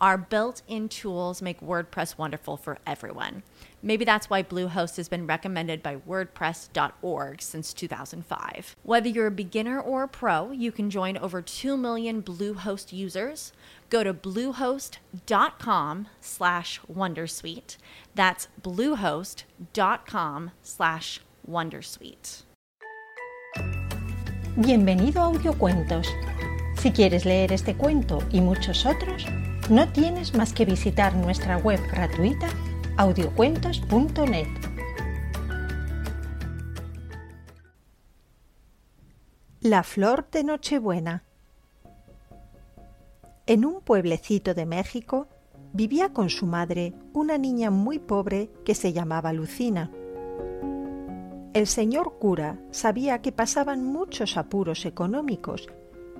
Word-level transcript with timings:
Our 0.00 0.16
built 0.16 0.62
in 0.68 0.88
tools 0.88 1.42
make 1.42 1.60
WordPress 1.60 2.16
wonderful 2.16 2.56
for 2.56 2.78
everyone. 2.86 3.42
Maybe 3.82 4.04
that's 4.04 4.30
why 4.30 4.44
Bluehost 4.44 4.96
has 4.96 5.08
been 5.08 5.26
recommended 5.26 5.82
by 5.82 5.96
WordPress.org 5.96 7.42
since 7.42 7.72
2005. 7.72 8.76
Whether 8.84 9.08
you're 9.08 9.26
a 9.26 9.32
beginner 9.32 9.80
or 9.80 10.04
a 10.04 10.08
pro, 10.08 10.52
you 10.52 10.70
can 10.70 10.88
join 10.88 11.16
over 11.16 11.42
2 11.42 11.76
million 11.76 12.22
Bluehost 12.22 12.92
users. 12.92 13.52
Go 13.90 14.04
to 14.04 14.14
bluehost.com 14.14 16.08
slash 16.20 16.80
Wondersuite. 16.92 17.76
That's 18.14 18.48
bluehost.com 18.62 20.50
slash 20.62 21.20
Wondersuite. 21.48 22.42
Bienvenido 24.56 25.22
a 25.22 25.26
Audiocuentos. 25.26 26.06
Si 26.78 26.92
quieres 26.92 27.24
leer 27.24 27.52
este 27.52 27.76
cuento 27.76 28.22
y 28.32 28.40
muchos 28.40 28.86
otros, 28.86 29.24
no 29.70 29.86
tienes 29.92 30.34
más 30.34 30.54
que 30.54 30.64
visitar 30.64 31.14
nuestra 31.14 31.58
web 31.58 31.78
gratuita 31.90 32.48
audiocuentos.net. 32.96 34.46
La 39.60 39.82
flor 39.82 40.26
de 40.30 40.44
Nochebuena. 40.44 41.22
En 43.46 43.66
un 43.66 43.82
pueblecito 43.82 44.54
de 44.54 44.64
México 44.64 45.28
vivía 45.74 46.14
con 46.14 46.30
su 46.30 46.46
madre 46.46 46.94
una 47.12 47.36
niña 47.36 47.70
muy 47.70 47.98
pobre 47.98 48.50
que 48.64 48.74
se 48.74 48.94
llamaba 48.94 49.34
Lucina. 49.34 49.90
El 51.52 51.66
señor 51.66 52.18
cura 52.18 52.58
sabía 52.70 53.20
que 53.20 53.32
pasaban 53.32 53.84
muchos 53.84 54.38
apuros 54.38 54.86
económicos 54.86 55.68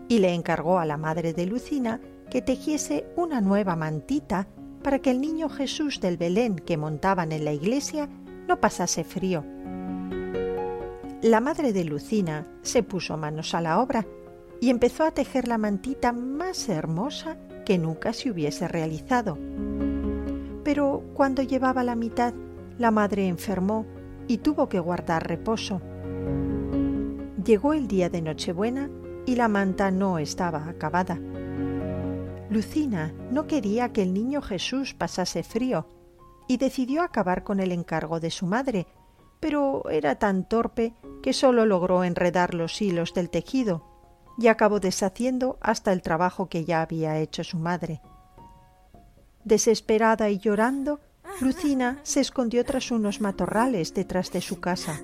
y 0.06 0.18
le 0.18 0.34
encargó 0.34 0.78
a 0.78 0.84
la 0.84 0.98
madre 0.98 1.32
de 1.32 1.46
Lucina 1.46 2.00
que 2.30 2.42
tejiese 2.42 3.06
una 3.16 3.40
nueva 3.40 3.76
mantita 3.76 4.48
para 4.82 4.98
que 4.98 5.10
el 5.10 5.20
niño 5.20 5.48
Jesús 5.48 6.00
del 6.00 6.16
Belén 6.16 6.56
que 6.56 6.76
montaban 6.76 7.32
en 7.32 7.44
la 7.44 7.52
iglesia 7.52 8.08
no 8.46 8.60
pasase 8.60 9.04
frío. 9.04 9.44
La 11.22 11.40
madre 11.40 11.72
de 11.72 11.84
Lucina 11.84 12.46
se 12.62 12.82
puso 12.82 13.16
manos 13.16 13.54
a 13.54 13.60
la 13.60 13.80
obra 13.80 14.06
y 14.60 14.70
empezó 14.70 15.04
a 15.04 15.10
tejer 15.10 15.48
la 15.48 15.58
mantita 15.58 16.12
más 16.12 16.68
hermosa 16.68 17.36
que 17.64 17.78
nunca 17.78 18.12
se 18.12 18.30
hubiese 18.30 18.68
realizado. 18.68 19.36
Pero 20.64 21.02
cuando 21.14 21.42
llevaba 21.42 21.82
la 21.82 21.96
mitad, 21.96 22.34
la 22.78 22.90
madre 22.90 23.26
enfermó 23.26 23.84
y 24.28 24.38
tuvo 24.38 24.68
que 24.68 24.78
guardar 24.78 25.26
reposo. 25.26 25.80
Llegó 27.44 27.72
el 27.72 27.88
día 27.88 28.10
de 28.10 28.22
Nochebuena 28.22 28.90
y 29.26 29.36
la 29.36 29.48
manta 29.48 29.90
no 29.90 30.18
estaba 30.18 30.68
acabada. 30.68 31.18
Lucina 32.50 33.12
no 33.30 33.46
quería 33.46 33.92
que 33.92 34.02
el 34.02 34.14
niño 34.14 34.40
Jesús 34.40 34.94
pasase 34.94 35.42
frío 35.42 35.86
y 36.46 36.56
decidió 36.56 37.02
acabar 37.02 37.44
con 37.44 37.60
el 37.60 37.72
encargo 37.72 38.20
de 38.20 38.30
su 38.30 38.46
madre, 38.46 38.86
pero 39.38 39.88
era 39.90 40.16
tan 40.18 40.48
torpe 40.48 40.94
que 41.22 41.32
solo 41.32 41.66
logró 41.66 42.04
enredar 42.04 42.54
los 42.54 42.80
hilos 42.80 43.12
del 43.12 43.28
tejido 43.28 43.84
y 44.38 44.46
acabó 44.46 44.80
deshaciendo 44.80 45.58
hasta 45.60 45.92
el 45.92 46.00
trabajo 46.00 46.48
que 46.48 46.64
ya 46.64 46.80
había 46.80 47.18
hecho 47.18 47.44
su 47.44 47.58
madre. 47.58 48.00
Desesperada 49.44 50.30
y 50.30 50.38
llorando, 50.38 51.00
Lucina 51.40 52.00
se 52.02 52.20
escondió 52.20 52.64
tras 52.64 52.90
unos 52.90 53.20
matorrales 53.20 53.92
detrás 53.94 54.32
de 54.32 54.40
su 54.40 54.60
casa. 54.60 55.02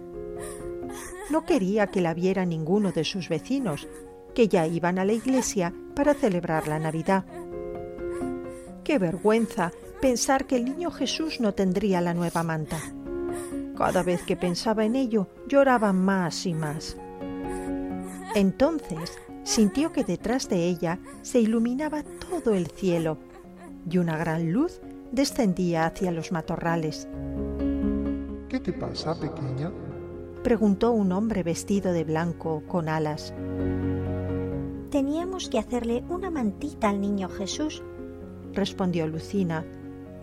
No 1.31 1.45
quería 1.45 1.89
que 1.89 2.01
la 2.01 2.15
viera 2.15 2.45
ninguno 2.45 2.93
de 2.93 3.05
sus 3.05 3.29
vecinos, 3.29 3.87
que 4.35 4.49
ya 4.49 4.67
iban 4.67 4.99
a 4.99 5.05
la 5.05 5.13
iglesia 5.13 5.73
para 5.95 6.15
celebrar 6.15 6.69
la 6.69 6.79
Navidad. 6.79 7.25
Qué 8.83 8.99
vergüenza 8.99 9.73
pensar 10.01 10.47
que 10.47 10.57
el 10.57 10.65
niño 10.65 10.91
Jesús 10.91 11.41
no 11.41 11.55
tendría 11.55 12.01
la 12.01 12.13
nueva 12.13 12.43
manta. 12.43 12.79
Cada 13.77 14.03
vez 14.03 14.23
que 14.23 14.37
pensaba 14.37 14.85
en 14.85 14.97
ello, 14.97 15.29
lloraba 15.49 15.93
más 15.93 16.47
y 16.47 16.55
más. 16.55 16.97
Entonces 18.35 19.19
sintió 19.45 19.93
que 19.93 20.05
detrás 20.05 20.49
de 20.49 20.67
ella 20.67 20.99
se 21.23 21.41
iluminaba 21.41 22.03
todo 22.03 22.55
el 22.55 22.67
cielo 22.67 23.19
y 23.89 23.99
una 23.99 24.17
gran 24.17 24.53
luz 24.53 24.81
descendía 25.13 25.87
hacia 25.87 26.11
los 26.11 26.33
matorrales. 26.33 27.09
¿Qué 28.49 28.61
te 28.61 28.73
pasa, 28.73 29.19
pequeña? 29.19 29.73
preguntó 30.43 30.93
un 30.93 31.13
hombre 31.13 31.43
vestido 31.43 31.93
de 31.93 32.05
blanco 32.05 32.63
con 32.69 32.89
alas 32.91 33.33
teníamos 34.95 35.49
que 35.49 35.59
hacerle 35.59 36.05
una 36.09 36.31
mantita 36.31 36.89
al 36.89 37.01
niño 37.01 37.29
Jesús, 37.29 37.83
respondió 38.53 39.09
Lucina, 39.09 39.65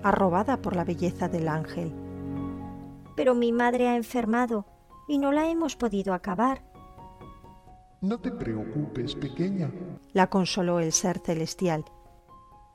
arrobada 0.02 0.62
por 0.62 0.78
la 0.78 0.86
belleza 0.86 1.28
del 1.28 1.50
ángel. 1.50 1.92
Pero 3.18 3.36
mi 3.36 3.52
madre 3.52 3.90
ha 3.90 3.98
enfermado 3.98 4.66
y 5.10 5.18
no 5.18 5.34
la 5.34 5.50
hemos 5.50 5.76
podido 5.76 6.14
acabar. 6.14 6.64
No 8.00 8.22
te 8.22 8.32
preocupes, 8.32 9.14
pequeña, 9.14 9.70
la 10.14 10.28
consoló 10.28 10.80
el 10.80 10.94
ser 10.94 11.20
celestial. 11.20 11.84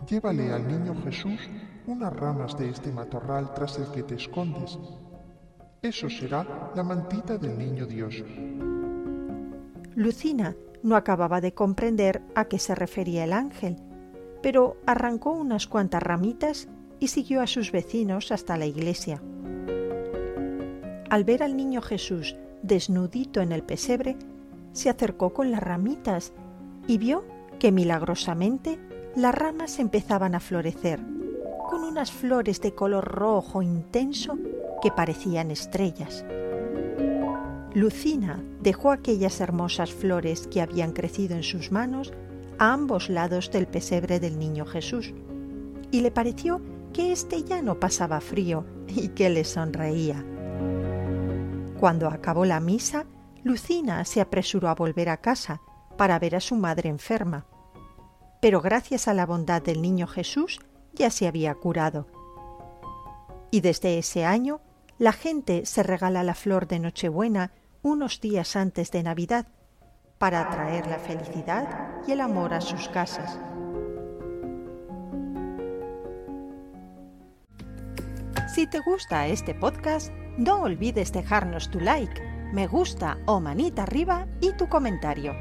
Llévale 0.07 0.53
al 0.53 0.69
niño 0.69 0.95
Jesús 1.03 1.49
unas 1.87 2.13
ramas 2.13 2.59
de 2.59 2.69
este 2.69 2.93
matorral 2.93 3.55
tras 3.55 3.79
el 3.79 3.91
que 3.93 4.03
te 4.03 4.17
escondes. 4.17 4.79
Eso 5.81 6.11
será 6.11 6.73
la 6.77 6.83
mantita 6.83 7.39
del 7.39 7.57
niño 7.57 7.87
Dios. 7.87 8.23
Lucina 9.95 10.55
no 10.87 10.95
acababa 10.95 11.41
de 11.41 11.53
comprender 11.53 12.23
a 12.37 12.45
qué 12.45 12.61
se 12.61 12.77
refería 12.77 13.25
el 13.25 13.33
ángel, 13.33 13.77
pero 14.41 14.77
arrancó 14.87 15.33
unas 15.33 15.67
cuantas 15.67 16.01
ramitas 16.01 16.69
y 17.01 17.09
siguió 17.09 17.43
a 17.43 17.49
sus 17.49 17.73
vecinos 17.73 18.31
hasta 18.31 18.57
la 18.57 18.67
iglesia. 18.67 19.21
Al 21.11 21.25
ver 21.25 21.43
al 21.43 21.57
niño 21.57 21.83
Jesús 21.83 22.37
desnudito 22.63 23.41
en 23.41 23.51
el 23.51 23.65
pesebre, 23.65 24.17
se 24.71 24.89
acercó 24.89 25.35
con 25.35 25.51
las 25.51 25.61
ramitas 25.61 26.33
y 26.87 26.99
vio 26.99 27.25
que 27.59 27.73
milagrosamente 27.73 28.79
las 29.17 29.35
ramas 29.35 29.81
empezaban 29.81 30.37
a 30.37 30.41
florecer, 30.41 31.01
con 31.69 31.83
unas 31.83 32.13
flores 32.13 32.61
de 32.61 32.77
color 32.77 33.05
rojo 33.05 33.61
intenso 33.61 34.39
que 34.81 34.93
parecían 34.93 35.51
estrellas. 35.51 36.25
Lucina 37.77 38.43
dejó 38.63 38.91
aquellas 38.91 39.39
hermosas 39.39 39.93
flores 39.93 40.47
que 40.47 40.63
habían 40.63 40.93
crecido 40.93 41.37
en 41.37 41.43
sus 41.43 41.71
manos 41.71 42.11
a 42.59 42.73
ambos 42.73 43.11
lados 43.11 43.51
del 43.51 43.67
pesebre 43.67 44.19
del 44.19 44.39
niño 44.39 44.65
Jesús, 44.65 45.13
y 45.91 46.01
le 46.01 46.11
pareció 46.11 46.63
que 46.95 47.13
éste 47.13 47.45
ya 47.45 47.61
no 47.61 47.79
pasaba 47.79 48.23
frío 48.23 48.65
y 48.89 49.09
que 49.09 49.29
le 49.29 49.45
sonreía. 49.45 50.25
Cuando 51.79 52.09
acabó 52.09 52.47
la 52.47 52.61
misa, 52.61 53.05
Lucina 53.45 54.07
se 54.07 54.23
apresuró 54.23 54.71
a 54.71 54.75
volver 54.75 55.11
a 55.11 55.19
casa 55.19 55.61
para 55.99 56.19
ver 56.19 56.35
a 56.35 56.41
su 56.41 56.57
madre 56.57 56.89
enferma. 56.89 57.45
Pero 58.41 58.63
gracias 58.63 59.07
a 59.07 59.13
la 59.13 59.27
bondad 59.27 59.61
del 59.61 59.83
niño 59.83 60.07
Jesús 60.07 60.61
ya 60.95 61.11
se 61.11 61.27
había 61.27 61.55
curado. 61.55 62.07
Y 63.51 63.61
desde 63.61 63.99
ese 63.99 64.25
año 64.25 64.63
la 64.97 65.13
gente 65.13 65.67
se 65.67 65.83
regala 65.83 66.23
la 66.23 66.35
flor 66.35 66.69
de 66.69 66.79
Nochebuena 66.79 67.53
unos 67.87 68.21
días 68.21 68.57
antes 68.57 68.91
de 68.91 69.05
Navidad 69.05 69.47
para 70.19 70.41
atraer 70.41 70.89
la 70.89 70.99
felicidad 70.99 71.69
y 72.05 72.11
el 72.11 72.21
amor 72.21 72.53
a 72.53 72.61
sus 72.61 72.89
casas. 72.89 73.39
Si 78.53 78.67
te 78.67 78.81
gusta 78.81 79.29
este 79.29 79.55
podcast, 79.55 80.13
no 80.37 80.63
olvides 80.63 81.13
dejarnos 81.13 81.71
tu 81.71 81.79
like, 81.79 82.21
me 82.53 82.67
gusta 82.67 83.19
o 83.27 83.39
manita 83.39 83.85
arriba 83.85 84.27
y 84.41 84.51
tu 84.55 84.69
comentario. 84.69 85.33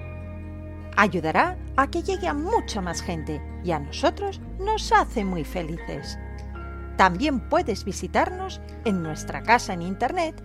Ayudará 0.96 1.58
a 1.78 1.90
que 1.90 2.04
llegue 2.04 2.28
a 2.28 2.36
mucha 2.36 2.80
más 2.80 3.02
gente 3.02 3.42
y 3.64 3.72
a 3.72 3.80
nosotros 3.80 4.40
nos 4.60 4.92
hace 4.92 5.26
muy 5.26 5.46
felices. 5.46 6.20
También 6.96 7.50
puedes 7.50 7.84
visitarnos 7.84 8.62
en 8.86 9.02
nuestra 9.02 9.42
casa 9.42 9.74
en 9.74 9.82
internet 9.82 10.45